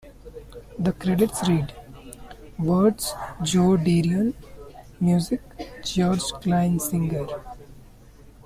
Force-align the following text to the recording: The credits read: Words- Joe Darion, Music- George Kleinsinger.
The 0.79 0.93
credits 0.93 1.47
read: 1.47 1.73
Words- 2.57 3.13
Joe 3.43 3.77
Darion, 3.77 4.33
Music- 4.99 5.41
George 5.85 6.23
Kleinsinger. 6.41 7.29